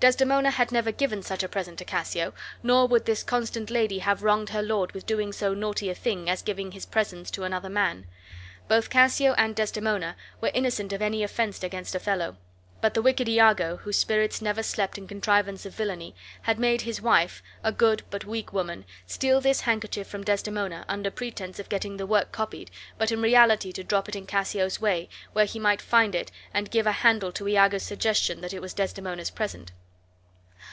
Desdemona 0.00 0.50
had 0.50 0.70
never 0.70 0.92
given 0.92 1.22
such 1.22 1.42
a 1.42 1.48
present 1.48 1.78
to 1.78 1.84
Cassio, 1.86 2.34
nor 2.62 2.86
would 2.86 3.06
this 3.06 3.22
constant 3.22 3.70
lady 3.70 4.00
have 4.00 4.22
wronged 4.22 4.50
her 4.50 4.60
lord 4.60 4.92
with 4.92 5.06
doing 5.06 5.32
so 5.32 5.54
naughty 5.54 5.88
a 5.88 5.94
thing 5.94 6.28
as 6.28 6.42
giving 6.42 6.72
his 6.72 6.84
presents 6.84 7.30
to 7.30 7.42
another 7.44 7.70
man; 7.70 8.04
both 8.68 8.90
Cassio 8.90 9.32
and, 9.38 9.56
Desdemona 9.56 10.14
were 10.42 10.50
innocent 10.52 10.92
of 10.92 11.00
any 11.00 11.22
offense 11.22 11.62
against 11.62 11.94
Othello; 11.94 12.36
but 12.82 12.92
the 12.92 13.00
wicked 13.00 13.30
Iago, 13.30 13.78
whose 13.78 13.96
spirits 13.96 14.42
never 14.42 14.62
slept 14.62 14.98
in 14.98 15.08
contrivance 15.08 15.64
of 15.64 15.74
villainy, 15.74 16.14
had 16.42 16.58
made 16.58 16.82
his 16.82 17.00
wife 17.00 17.42
(a 17.62 17.72
good, 17.72 18.02
but 18.10 18.24
a 18.24 18.28
weak 18.28 18.52
woman) 18.52 18.84
steal 19.06 19.40
this 19.40 19.62
handkerchief 19.62 20.06
from 20.06 20.22
Desdemona, 20.22 20.84
under 20.86 21.10
pretense 21.10 21.58
of 21.58 21.70
getting 21.70 21.96
the 21.96 22.06
work 22.06 22.30
copied, 22.30 22.70
but 22.98 23.10
in 23.10 23.22
reality 23.22 23.72
to 23.72 23.82
drop 23.82 24.06
it 24.10 24.16
in 24.16 24.26
Cassio's 24.26 24.82
way, 24.82 25.08
where 25.32 25.46
he 25.46 25.58
might 25.58 25.80
find 25.80 26.14
it, 26.14 26.30
and 26.52 26.70
give 26.70 26.86
a 26.86 26.92
handle 26.92 27.32
to 27.32 27.48
Iago's 27.48 27.84
suggestion 27.84 28.42
that 28.42 28.52
it 28.52 28.60
was 28.60 28.74
Desdemona's 28.74 29.30
present. 29.30 29.72